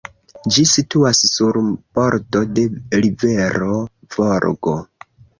Ĝi 0.53 0.61
situas 0.69 1.19
sur 1.31 1.59
bordo 1.97 2.41
de 2.59 2.63
rivero 3.03 3.75
Volgo. 4.15 4.75